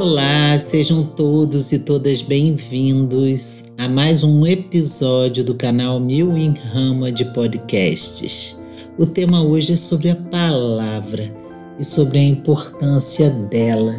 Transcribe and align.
Olá, 0.00 0.58
sejam 0.58 1.04
todos 1.04 1.72
e 1.72 1.78
todas 1.78 2.22
bem-vindos 2.22 3.62
a 3.76 3.86
mais 3.86 4.24
um 4.24 4.46
episódio 4.46 5.44
do 5.44 5.54
canal 5.54 6.00
Mil 6.00 6.34
em 6.38 6.54
Rama 6.54 7.12
de 7.12 7.22
Podcasts. 7.34 8.58
O 8.96 9.04
tema 9.04 9.42
hoje 9.42 9.74
é 9.74 9.76
sobre 9.76 10.08
a 10.08 10.16
palavra 10.16 11.30
e 11.78 11.84
sobre 11.84 12.18
a 12.18 12.24
importância 12.24 13.28
dela. 13.28 13.94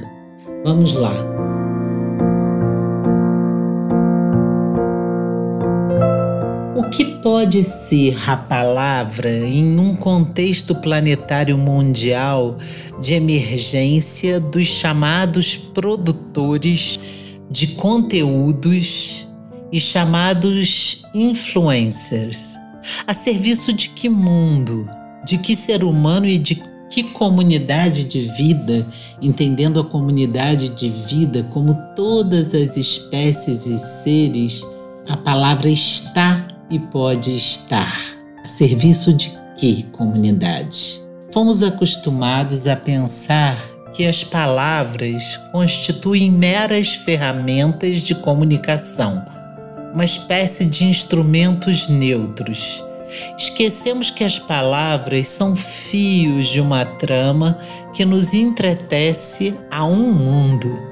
Vamos 0.63 0.91
lá. 0.93 1.40
Que 6.91 7.05
pode 7.05 7.63
ser 7.63 8.17
a 8.29 8.35
palavra 8.35 9.31
em 9.31 9.79
um 9.79 9.95
contexto 9.95 10.75
planetário 10.75 11.57
mundial 11.57 12.57
de 12.99 13.13
emergência 13.13 14.41
dos 14.41 14.67
chamados 14.67 15.55
produtores 15.55 16.99
de 17.49 17.67
conteúdos 17.67 19.25
e 19.71 19.79
chamados 19.79 21.05
influencers? 21.13 22.57
A 23.07 23.13
serviço 23.13 23.71
de 23.71 23.87
que 23.89 24.09
mundo? 24.09 24.89
De 25.25 25.37
que 25.37 25.55
ser 25.55 25.85
humano 25.85 26.27
e 26.27 26.37
de 26.37 26.61
que 26.89 27.03
comunidade 27.03 28.03
de 28.03 28.19
vida, 28.19 28.85
entendendo 29.21 29.79
a 29.79 29.85
comunidade 29.85 30.67
de 30.67 30.89
vida 30.89 31.47
como 31.51 31.73
todas 31.95 32.53
as 32.53 32.75
espécies 32.75 33.65
e 33.65 33.77
seres, 33.77 34.61
a 35.07 35.15
palavra 35.15 35.69
está 35.69 36.50
e 36.71 36.79
pode 36.79 37.35
estar 37.35 37.93
a 38.43 38.47
serviço 38.47 39.13
de 39.13 39.37
que 39.57 39.83
comunidade? 39.91 41.01
Fomos 41.31 41.61
acostumados 41.61 42.65
a 42.65 42.75
pensar 42.75 43.61
que 43.93 44.07
as 44.07 44.23
palavras 44.23 45.37
constituem 45.51 46.31
meras 46.31 46.93
ferramentas 46.93 48.01
de 48.01 48.15
comunicação, 48.15 49.23
uma 49.93 50.05
espécie 50.05 50.65
de 50.65 50.85
instrumentos 50.85 51.89
neutros. 51.89 52.83
Esquecemos 53.37 54.09
que 54.09 54.23
as 54.23 54.39
palavras 54.39 55.27
são 55.27 55.53
fios 55.55 56.47
de 56.47 56.61
uma 56.61 56.85
trama 56.85 57.59
que 57.93 58.05
nos 58.05 58.33
entretece 58.33 59.53
a 59.69 59.85
um 59.85 60.13
mundo 60.13 60.90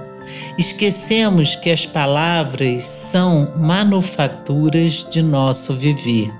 Esquecemos 0.57 1.55
que 1.55 1.69
as 1.69 1.85
palavras 1.85 2.83
são 2.83 3.53
manufaturas 3.57 5.07
de 5.09 5.21
nosso 5.21 5.73
viver 5.73 6.31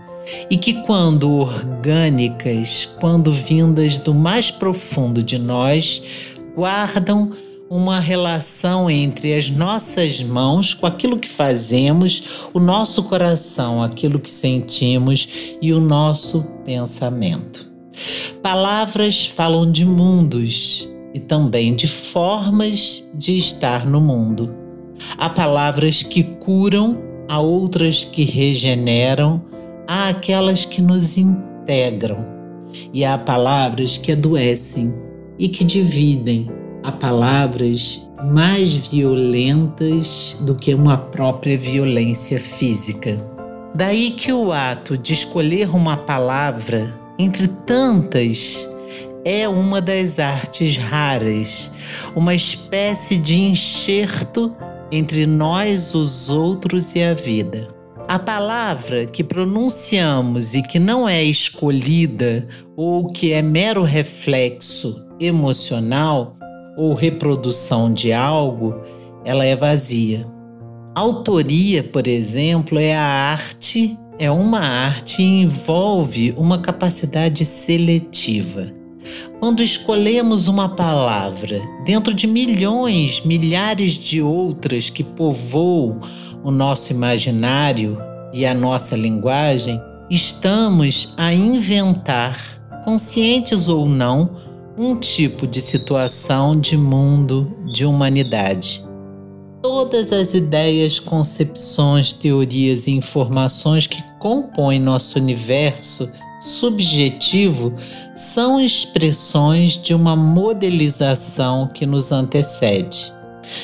e 0.50 0.58
que, 0.58 0.73
quando 0.84 1.32
orgânicas, 1.32 2.86
quando 3.00 3.32
vindas 3.32 3.98
do 3.98 4.14
mais 4.14 4.52
profundo 4.52 5.23
de 5.23 5.40
nós, 5.40 6.04
guardam 6.56 7.32
uma 7.70 8.00
relação 8.00 8.90
entre 8.90 9.36
as 9.36 9.50
nossas 9.50 10.23
mãos 10.23 10.73
com 10.73 10.88
aquilo 10.88 11.20
que 11.20 11.30
fazemos, 11.30 12.23
o 12.52 12.60
nosso 12.60 13.04
coração, 13.04 13.84
aquilo 13.84 14.20
que 14.20 14.32
sentimos 14.32 15.30
e 15.62 15.72
o 15.72 15.80
nosso 15.80 16.44
pensamento. 16.66 17.70
Palavras 18.42 19.26
falam 19.26 19.72
de 19.72 19.86
mundos, 19.86 20.89
e 21.20 21.22
também 21.22 21.75
de 21.75 21.86
formas 21.86 23.03
de 23.14 23.38
estar 23.38 23.86
no 23.86 24.00
mundo. 24.00 24.56
Há 25.17 25.30
palavras 25.30 26.02
que 26.02 26.23
curam, 26.23 26.98
há 27.28 27.39
outras 27.39 28.06
que 28.06 28.23
regeneram, 28.23 29.42
há 29.86 30.08
aquelas 30.08 30.64
que 30.64 30.81
nos 30.81 31.17
integram, 31.17 32.26
e 32.94 33.03
há 33.03 33.17
palavras 33.17 33.98
que 33.98 34.14
adoecem 34.14 34.94
e 35.38 35.50
que 35.50 35.66
dividem. 35.66 36.50
Há 36.84 36.94
palavras 36.94 38.09
mais 38.31 38.72
violentas 38.72 40.38
do 40.39 40.55
que 40.55 40.73
uma 40.73 40.98
própria 40.98 41.58
violência 41.58 42.39
física. 42.39 43.20
Daí 43.76 44.11
que 44.11 44.32
o 44.32 44.54
ato 44.54 44.98
de 44.98 45.14
escolher 45.14 45.70
uma 45.76 45.98
palavra 45.98 46.98
entre 47.17 47.49
tantas 47.66 48.67
é 49.25 49.47
uma 49.47 49.81
das 49.81 50.19
artes 50.19 50.77
raras, 50.77 51.71
uma 52.15 52.33
espécie 52.33 53.17
de 53.17 53.39
enxerto 53.39 54.55
entre 54.91 55.25
nós, 55.25 55.93
os 55.93 56.30
outros 56.30 56.95
e 56.95 57.03
a 57.03 57.13
vida. 57.13 57.67
A 58.07 58.17
palavra 58.17 59.05
que 59.05 59.23
pronunciamos 59.23 60.55
e 60.55 60.63
que 60.63 60.80
não 60.80 61.07
é 61.07 61.23
escolhida 61.23 62.47
ou 62.75 63.11
que 63.11 63.31
é 63.33 63.41
mero 63.41 63.83
reflexo 63.83 65.05
emocional 65.19 66.36
ou 66.75 66.95
reprodução 66.95 67.93
de 67.93 68.11
algo, 68.11 68.73
ela 69.23 69.45
é 69.45 69.55
vazia. 69.55 70.25
Autoria, 70.95 71.83
por 71.83 72.07
exemplo, 72.07 72.80
é 72.80 72.95
a 72.95 73.03
arte, 73.03 73.95
é 74.17 74.31
uma 74.31 74.59
arte 74.59 75.21
e 75.21 75.41
envolve 75.43 76.33
uma 76.36 76.61
capacidade 76.61 77.45
seletiva. 77.45 78.79
Quando 79.39 79.64
escolhemos 79.64 80.47
uma 80.47 80.70
palavra 80.70 81.61
dentro 81.86 82.14
de 82.14 82.27
milhões, 82.27 83.21
milhares 83.21 83.93
de 83.93 84.21
outras 84.21 84.89
que 84.89 85.03
povoam 85.03 85.99
o 86.43 86.52
nosso 86.52 86.92
imaginário 86.92 87.98
e 88.33 88.45
a 88.45 88.53
nossa 88.53 88.95
linguagem, 88.95 89.81
estamos 90.09 91.14
a 91.17 91.33
inventar, 91.33 92.37
conscientes 92.83 93.67
ou 93.67 93.87
não, 93.87 94.37
um 94.77 94.95
tipo 94.95 95.45
de 95.45 95.59
situação 95.59 96.59
de 96.59 96.77
mundo, 96.77 97.53
de 97.73 97.86
humanidade. 97.86 98.83
Todas 99.61 100.14
as 100.14 100.33
ideias, 100.33 100.99
concepções, 100.99 102.14
teorias 102.14 102.87
e 102.87 102.92
informações 102.92 103.87
que 103.87 104.02
compõem 104.17 104.80
nosso 104.80 105.19
universo 105.19 106.09
subjetivo 106.39 107.73
são 108.16 108.60
expressões 108.60 109.73
de 109.73 109.94
uma 109.94 110.16
modelização 110.16 111.67
que 111.67 111.86
nos 111.86 112.11
antecede. 112.11 113.14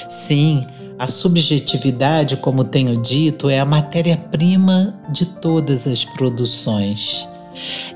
Sim, 0.09 0.65
a 0.97 1.07
subjetividade, 1.07 2.37
como 2.37 2.63
tenho 2.63 3.01
dito, 3.01 3.49
é 3.49 3.59
a 3.59 3.65
matéria-prima 3.65 4.93
de 5.11 5.25
todas 5.25 5.87
as 5.87 6.05
produções. 6.05 7.27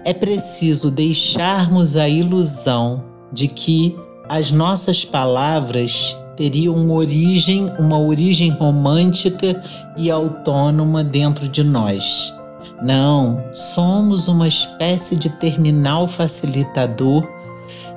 É 0.05 0.13
preciso 0.13 0.89
deixarmos 0.89 1.95
a 1.95 2.07
ilusão 2.07 3.03
de 3.31 3.47
que 3.47 3.95
as 4.27 4.51
nossas 4.51 5.03
palavras 5.03 6.15
teriam 6.35 6.89
origem, 6.91 7.71
uma 7.79 7.99
origem 7.99 8.49
romântica 8.51 9.61
e 9.97 10.09
autônoma 10.09 11.03
dentro 11.03 11.49
de 11.49 11.63
nós. 11.63 12.38
Não, 12.81 13.43
somos 13.53 14.27
uma 14.27 14.47
espécie 14.47 15.15
de 15.15 15.29
terminal 15.29 16.07
facilitador 16.07 17.27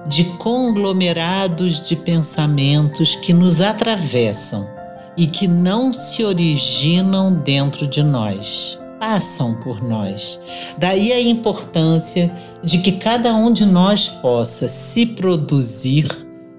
de 0.07 0.25
conglomerados 0.39 1.81
de 1.81 1.95
pensamentos 1.95 3.15
que 3.15 3.33
nos 3.33 3.61
atravessam 3.61 4.69
e 5.17 5.27
que 5.27 5.47
não 5.47 5.93
se 5.93 6.25
originam 6.25 7.35
dentro 7.35 7.87
de 7.87 8.03
nós, 8.03 8.79
passam 8.99 9.55
por 9.55 9.83
nós. 9.83 10.41
Daí 10.79 11.13
a 11.13 11.21
importância 11.21 12.33
de 12.63 12.79
que 12.79 12.93
cada 12.93 13.35
um 13.35 13.53
de 13.53 13.67
nós 13.67 14.09
possa 14.09 14.69
se 14.69 15.07
produzir 15.07 16.09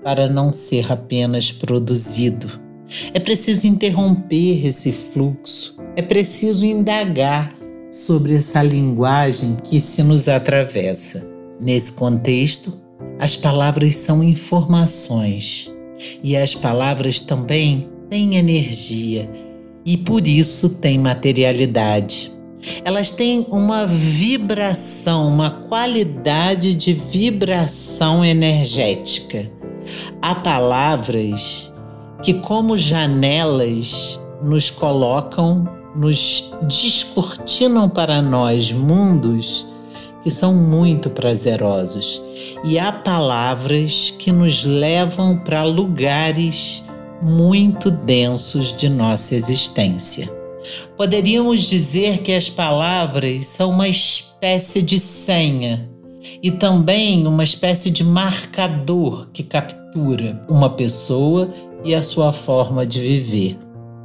para 0.04 0.28
não 0.28 0.54
ser 0.54 0.92
apenas 0.92 1.52
produzido. 1.52 2.62
É 3.14 3.20
preciso 3.20 3.66
interromper 3.66 4.66
esse 4.66 4.92
fluxo, 4.92 5.78
é 5.96 6.02
preciso 6.02 6.66
indagar 6.66 7.56
sobre 7.94 8.34
essa 8.36 8.64
linguagem 8.64 9.56
que 9.64 9.80
se 9.80 10.02
nos 10.02 10.28
atravessa. 10.28 11.24
Nesse 11.62 11.92
contexto, 11.92 12.74
as 13.20 13.36
palavras 13.36 13.96
são 13.98 14.24
informações 14.24 15.72
e 16.24 16.36
as 16.36 16.56
palavras 16.56 17.22
também 17.22 17.88
têm 18.10 18.36
energia 18.36 19.30
e 19.86 19.96
por 19.96 20.28
isso 20.28 20.70
têm 20.70 20.98
materialidade. 20.98 22.32
Elas 22.84 23.12
têm 23.12 23.46
uma 23.48 23.86
vibração, 23.86 25.28
uma 25.28 25.52
qualidade 25.52 26.74
de 26.74 26.94
vibração 26.94 28.26
energética. 28.26 29.52
Há 30.20 30.34
palavras 30.34 31.72
que, 32.24 32.34
como 32.34 32.76
janelas, 32.76 34.20
nos 34.42 34.72
colocam 34.72 35.83
nos 35.96 36.52
descortinam 36.68 37.90
para 37.90 38.22
nós 38.22 38.72
mundos 38.72 39.68
que 40.24 40.30
são 40.30 40.54
muito 40.54 41.10
prazerosos 41.10 42.22
e 42.64 42.80
há 42.80 42.92
palavras 42.92 44.14
que 44.18 44.32
nos 44.32 44.64
levam 44.64 45.38
para 45.38 45.64
lugares 45.64 46.84
muito 47.22 47.92
densos 47.92 48.76
de 48.76 48.90
nossa 48.90 49.36
existência. 49.36 50.30
Poderíamos 50.98 51.62
dizer 51.62 52.20
que 52.20 52.32
as 52.32 52.50
palavras 52.50 53.48
são 53.48 53.70
uma 53.70 53.88
espécie 53.88 54.82
de 54.82 54.98
senha 54.98 55.90
e 56.42 56.52
também 56.52 57.28
uma 57.28 57.44
espécie 57.44 57.92
de 57.92 58.04
marcador 58.04 59.28
que 59.34 59.44
captura 59.44 60.42
uma 60.50 60.70
pessoa 60.70 61.54
e 61.84 61.94
a 61.94 62.02
sua 62.02 62.32
forma 62.32 62.86
de 62.86 63.02
viver. 63.02 63.58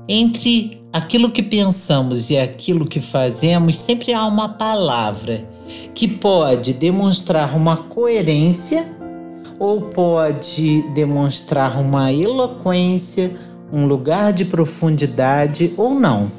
Entre 0.08 0.80
aquilo 0.90 1.30
que 1.30 1.42
pensamos 1.42 2.30
e 2.30 2.38
aquilo 2.38 2.86
que 2.86 2.98
fazemos, 2.98 3.76
sempre 3.76 4.14
há 4.14 4.24
uma 4.24 4.48
palavra 4.48 5.44
que 5.94 6.08
pode 6.08 6.72
demonstrar 6.72 7.54
uma 7.54 7.76
coerência 7.76 8.86
ou 9.58 9.82
pode 9.82 10.80
demonstrar 10.94 11.78
uma 11.78 12.10
eloquência, 12.10 13.36
um 13.70 13.84
lugar 13.84 14.32
de 14.32 14.46
profundidade 14.46 15.74
ou 15.76 15.94
não. 15.94 16.32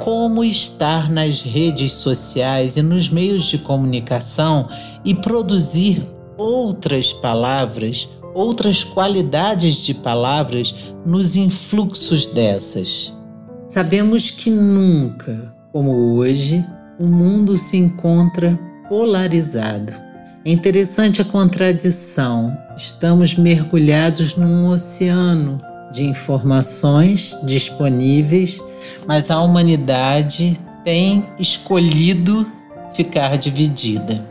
Como 0.00 0.42
estar 0.42 1.08
nas 1.08 1.40
redes 1.40 1.92
sociais 1.92 2.76
e 2.76 2.82
nos 2.82 3.08
meios 3.08 3.44
de 3.44 3.58
comunicação 3.58 4.68
e 5.04 5.14
produzir 5.14 6.04
outras 6.36 7.12
palavras 7.12 8.08
outras 8.38 8.84
qualidades 8.84 9.78
de 9.78 9.92
palavras 9.92 10.72
nos 11.04 11.34
influxos 11.34 12.28
dessas. 12.28 13.12
Sabemos 13.68 14.30
que 14.30 14.48
nunca, 14.48 15.52
como 15.72 16.14
hoje, 16.14 16.64
o 17.00 17.06
mundo 17.06 17.56
se 17.56 17.76
encontra 17.76 18.56
polarizado. 18.88 19.92
É 20.44 20.52
interessante 20.52 21.20
a 21.20 21.24
contradição. 21.24 22.56
Estamos 22.76 23.34
mergulhados 23.34 24.36
num 24.36 24.68
oceano 24.68 25.60
de 25.90 26.04
informações 26.04 27.36
disponíveis, 27.42 28.62
mas 29.06 29.32
a 29.32 29.40
humanidade 29.40 30.56
tem 30.84 31.24
escolhido 31.40 32.46
ficar 32.94 33.36
dividida. 33.36 34.24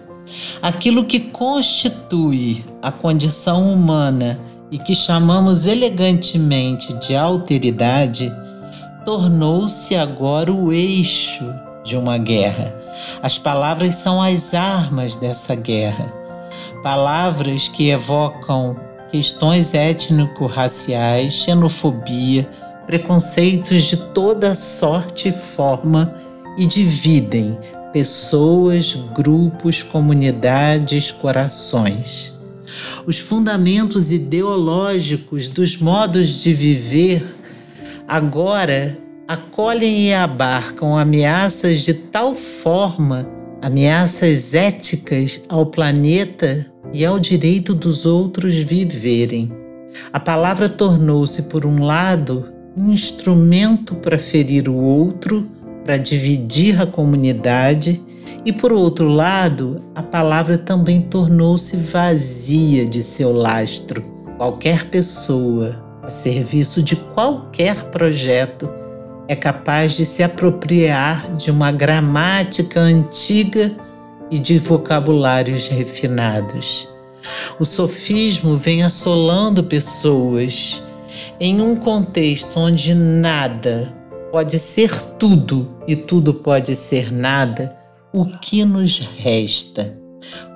Aquilo 0.61 1.05
que 1.05 1.19
constitui 1.19 2.65
a 2.81 2.91
condição 2.91 3.71
humana 3.71 4.39
e 4.69 4.77
que 4.77 4.93
chamamos 4.93 5.65
elegantemente 5.65 6.93
de 6.95 7.15
alteridade, 7.15 8.31
tornou-se 9.05 9.95
agora 9.95 10.51
o 10.51 10.73
eixo 10.73 11.45
de 11.85 11.95
uma 11.95 12.17
guerra. 12.17 12.75
As 13.23 13.37
palavras 13.37 13.95
são 13.95 14.21
as 14.21 14.53
armas 14.53 15.15
dessa 15.15 15.55
guerra. 15.55 16.13
Palavras 16.83 17.67
que 17.69 17.89
evocam 17.89 18.75
questões 19.11 19.73
étnico-raciais, 19.73 21.33
xenofobia, 21.33 22.49
preconceitos 22.85 23.83
de 23.83 23.97
toda 23.97 24.53
sorte 24.55 25.29
e 25.29 25.31
forma 25.31 26.13
e 26.57 26.65
dividem, 26.65 27.57
pessoas, 27.97 28.93
grupos, 29.15 29.81
comunidades, 29.81 31.11
corações. 31.11 32.31
Os 33.07 33.17
fundamentos 33.17 34.11
ideológicos 34.11 35.47
dos 35.47 35.77
modos 35.77 36.43
de 36.43 36.53
viver 36.53 37.25
agora 38.07 38.95
acolhem 39.27 40.09
e 40.09 40.13
abarcam 40.13 40.95
ameaças 40.95 41.81
de 41.81 41.95
tal 41.95 42.35
forma, 42.35 43.27
ameaças 43.63 44.53
éticas 44.53 45.41
ao 45.49 45.65
planeta 45.65 46.67
e 46.93 47.03
ao 47.03 47.17
direito 47.17 47.73
dos 47.73 48.05
outros 48.05 48.53
viverem. 48.53 49.51
A 50.13 50.19
palavra 50.19 50.69
tornou-se, 50.69 51.41
por 51.43 51.65
um 51.65 51.83
lado, 51.83 52.45
um 52.77 52.91
instrumento 52.91 53.95
para 53.95 54.19
ferir 54.19 54.69
o 54.69 54.75
outro 54.75 55.56
para 55.87 55.97
dividir 55.97 56.81
a 56.81 56.85
comunidade, 56.85 58.03
e 58.43 58.51
por 58.51 58.73
outro 58.73 59.07
lado, 59.07 59.81
a 59.95 60.03
palavra 60.03 60.57
também 60.57 61.01
tornou-se 61.01 61.77
vazia 61.77 62.85
de 62.85 63.01
seu 63.01 63.31
lastro. 63.31 64.03
Qualquer 64.35 64.89
pessoa, 64.89 65.81
a 66.03 66.11
serviço 66.11 66.83
de 66.83 66.97
qualquer 66.97 67.85
projeto, 67.85 68.69
é 69.29 69.35
capaz 69.35 69.93
de 69.93 70.05
se 70.05 70.21
apropriar 70.21 71.33
de 71.37 71.49
uma 71.49 71.71
gramática 71.71 72.81
antiga 72.81 73.71
e 74.29 74.37
de 74.37 74.59
vocabulários 74.59 75.69
refinados. 75.69 76.85
O 77.59 77.63
sofismo 77.63 78.57
vem 78.57 78.83
assolando 78.83 79.63
pessoas 79.63 80.83
em 81.39 81.61
um 81.61 81.77
contexto 81.77 82.59
onde 82.59 82.93
nada 82.93 83.96
pode 84.31 84.59
ser 84.59 85.01
tudo 85.17 85.67
e 85.87 85.95
tudo 85.95 86.33
pode 86.33 86.75
ser 86.75 87.11
nada, 87.11 87.75
o 88.13 88.25
que 88.25 88.63
nos 88.65 88.99
resta? 88.99 89.97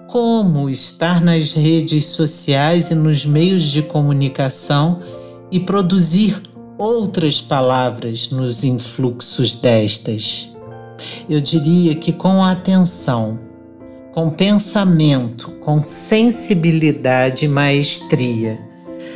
Como 0.07 0.69
estar 0.69 1.21
nas 1.21 1.53
redes 1.53 2.05
sociais 2.07 2.91
e 2.91 2.95
nos 2.95 3.25
meios 3.25 3.63
de 3.63 3.81
comunicação 3.81 5.01
e 5.49 5.59
produzir 5.59 6.41
outras 6.77 7.39
palavras 7.39 8.29
nos 8.29 8.63
influxos 8.63 9.55
destas? 9.55 10.49
Eu 11.29 11.39
diria 11.39 11.95
que 11.95 12.11
com 12.11 12.43
atenção, 12.43 13.39
com 14.13 14.29
pensamento, 14.29 15.49
com 15.61 15.83
sensibilidade 15.83 17.45
e 17.45 17.47
maestria, 17.47 18.59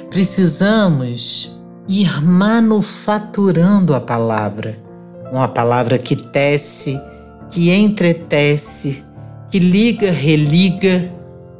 precisamos 0.09 1.54
ir 1.87 2.21
manufaturando 2.21 3.93
a 3.93 3.99
palavra, 3.99 4.77
uma 5.31 5.47
palavra 5.47 5.97
que 5.97 6.15
tece, 6.15 6.99
que 7.51 7.71
entretece, 7.71 9.03
que 9.51 9.59
liga, 9.59 10.11
religa, 10.11 11.09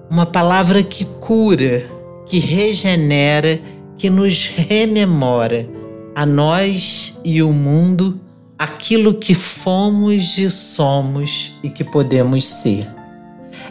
uma 0.09 0.25
palavra 0.25 0.81
que 0.81 1.05
cura, 1.19 1.83
que 2.25 2.39
regenera, 2.39 3.59
que 3.97 4.09
nos 4.09 4.47
rememora 4.47 5.67
a 6.15 6.25
nós 6.25 7.19
e 7.23 7.43
o 7.43 7.51
mundo 7.53 8.19
aquilo 8.57 9.13
que 9.13 9.35
fomos 9.35 10.37
e 10.37 10.49
somos 10.49 11.53
e 11.61 11.69
que 11.69 11.83
podemos 11.83 12.47
ser. 12.47 12.87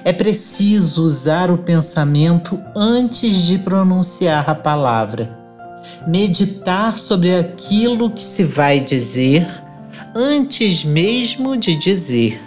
É 0.04 0.12
preciso 0.12 1.02
usar 1.04 1.50
o 1.50 1.58
pensamento 1.58 2.60
antes 2.76 3.34
de 3.46 3.58
pronunciar 3.58 4.48
a 4.48 4.54
palavra 4.54 5.43
meditar 6.06 6.98
sobre 6.98 7.34
aquilo 7.34 8.10
que 8.10 8.22
se 8.22 8.44
vai 8.44 8.80
dizer 8.80 9.46
antes 10.14 10.84
mesmo 10.84 11.56
de 11.56 11.76
dizer. 11.76 12.40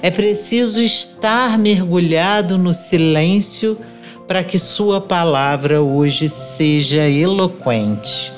É 0.00 0.10
preciso 0.10 0.82
estar 0.82 1.58
mergulhado 1.58 2.56
no 2.56 2.72
silêncio 2.72 3.78
para 4.26 4.42
que 4.42 4.58
Sua 4.58 5.00
palavra 5.00 5.82
hoje 5.82 6.28
seja 6.28 7.08
eloquente. 7.08 8.32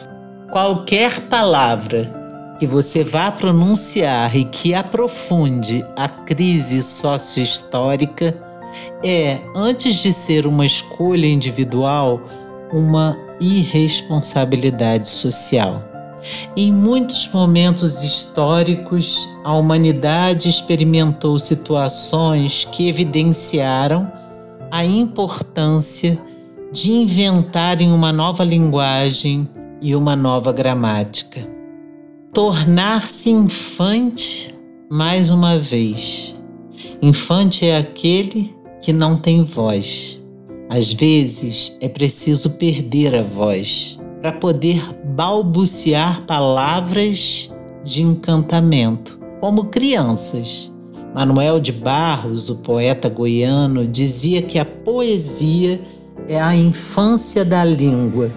Qualquer 0.50 1.20
palavra 1.22 2.12
que 2.58 2.66
você 2.66 3.04
vá 3.04 3.30
pronunciar 3.30 4.34
e 4.36 4.44
que 4.44 4.74
aprofunde 4.74 5.84
a 5.96 6.08
crise 6.08 6.82
sócio-histórica 6.82 8.36
é, 9.04 9.38
antes 9.54 9.96
de 9.96 10.12
ser 10.12 10.46
uma 10.46 10.66
escolha 10.66 11.26
individual, 11.26 12.20
uma 12.72 13.16
irresponsabilidade 13.40 15.08
social. 15.08 15.82
Em 16.56 16.72
muitos 16.72 17.28
momentos 17.32 18.02
históricos, 18.02 19.28
a 19.44 19.54
humanidade 19.54 20.48
experimentou 20.48 21.38
situações 21.38 22.64
que 22.72 22.88
evidenciaram 22.88 24.10
a 24.70 24.84
importância 24.84 26.18
de 26.72 26.92
inventarem 26.92 27.92
uma 27.92 28.12
nova 28.12 28.44
linguagem 28.44 29.48
e 29.80 29.94
uma 29.94 30.16
nova 30.16 30.52
gramática. 30.52 31.48
Tornar-se 32.32 33.30
infante 33.30 34.54
mais 34.90 35.30
uma 35.30 35.58
vez. 35.58 36.34
Infante 37.00 37.64
é 37.64 37.78
aquele 37.78 38.54
que 38.82 38.92
não 38.92 39.16
tem 39.16 39.44
voz 39.44 40.17
às 40.68 40.92
vezes 40.92 41.76
é 41.80 41.88
preciso 41.88 42.50
perder 42.50 43.14
a 43.14 43.22
voz 43.22 43.98
para 44.20 44.32
poder 44.32 44.82
balbuciar 45.04 46.26
palavras 46.26 47.50
de 47.84 48.02
encantamento, 48.02 49.18
como 49.40 49.64
crianças. 49.64 50.70
Manuel 51.14 51.58
de 51.58 51.72
Barros, 51.72 52.50
o 52.50 52.56
poeta 52.56 53.08
goiano, 53.08 53.86
dizia 53.86 54.42
que 54.42 54.58
a 54.58 54.64
poesia 54.64 55.80
é 56.28 56.38
a 56.38 56.54
infância 56.54 57.44
da 57.44 57.64
língua. 57.64 58.30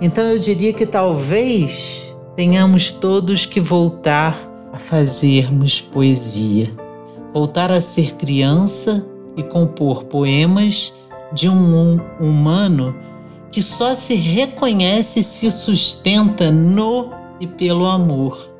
Então 0.00 0.24
eu 0.24 0.38
diria 0.38 0.72
que 0.72 0.86
talvez 0.86 2.14
tenhamos 2.36 2.92
todos 2.92 3.44
que 3.44 3.60
voltar 3.60 4.38
a 4.72 4.78
fazermos 4.78 5.80
poesia, 5.80 6.70
voltar 7.34 7.72
a 7.72 7.80
ser 7.80 8.14
criança 8.14 9.04
e 9.36 9.42
compor 9.42 10.04
poemas 10.04 10.92
de 11.34 11.48
um 11.48 11.98
humano 12.20 12.94
que 13.50 13.60
só 13.60 13.94
se 13.94 14.14
reconhece 14.14 15.20
e 15.20 15.22
se 15.22 15.50
sustenta 15.50 16.50
no 16.50 17.10
e 17.38 17.46
pelo 17.46 17.86
amor, 17.86 18.54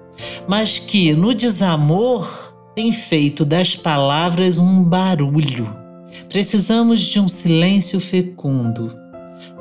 mas 0.47 0.79
que 0.79 1.12
no 1.14 1.35
desamor 1.35 2.52
tem 2.75 2.93
feito 2.93 3.45
das 3.45 3.75
palavras 3.75 4.59
um 4.59 4.83
barulho. 4.83 5.75
Precisamos 6.29 7.00
de 7.00 7.21
um 7.21 7.29
silêncio 7.29 8.00
fecundo, 8.00 8.95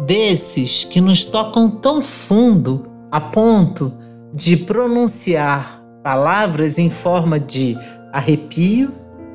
desses 0.06 0.84
que 0.84 1.00
nos 1.00 1.24
tocam 1.24 1.70
tão 1.70 2.02
fundo 2.02 2.90
a 3.10 3.22
ponto 3.22 3.94
de 4.34 4.58
pronunciar 4.58 5.82
palavras 6.04 6.78
em 6.78 6.90
forma 6.90 7.40
de 7.40 7.78
arrepio, 8.12 8.92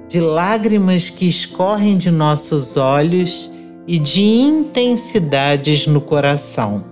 de 0.09 0.21
lágrimas 0.21 1.09
que 1.09 1.27
escorrem 1.27 1.97
de 1.97 2.11
nossos 2.11 2.77
olhos 2.77 3.51
e 3.87 3.99
de 3.99 4.23
intensidades 4.23 5.87
no 5.87 6.01
coração. 6.01 6.85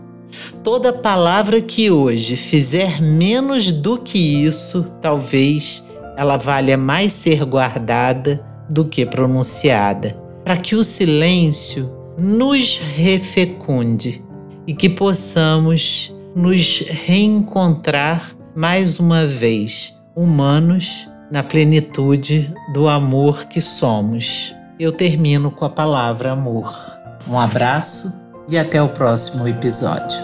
Toda 0.63 0.93
palavra 0.93 1.61
que 1.61 1.91
hoje 1.91 2.37
fizer 2.37 3.01
menos 3.01 3.73
do 3.73 3.99
que 3.99 4.45
isso, 4.45 4.91
talvez 5.01 5.85
ela 6.17 6.37
valha 6.37 6.77
mais 6.77 7.13
ser 7.13 7.45
guardada 7.45 8.45
do 8.69 8.85
que 8.85 9.05
pronunciada, 9.05 10.17
para 10.45 10.57
que 10.57 10.75
o 10.75 10.85
silêncio 10.85 11.93
nos 12.19 12.79
refecunde 12.79 14.25
e 14.67 14.75
que 14.75 14.89
possamos 14.89 16.15
nos 16.35 16.81
reencontrar 16.81 18.35
mais 18.55 18.99
uma 18.99 19.27
vez, 19.27 19.95
humanos 20.17 21.09
na 21.31 21.43
plenitude 21.43 22.53
do 22.73 22.89
amor 22.89 23.47
que 23.47 23.61
somos. 23.61 24.55
Eu 24.79 24.91
termino 24.91 25.53
com 25.53 25.65
a 25.65 25.71
palavra 25.71 26.33
amor. 26.33 26.75
Um 27.29 27.39
abraço 27.39 28.25
e 28.49 28.59
até 28.59 28.83
o 28.83 28.89
próximo 28.89 29.47
episódio. 29.47 30.19